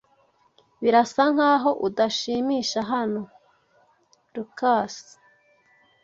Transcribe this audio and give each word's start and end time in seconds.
Birasa 0.81 1.23
nkaho 1.33 1.71
udashimisha 1.87 2.79
hano. 2.91 3.21
(lucasjl) 4.33 5.07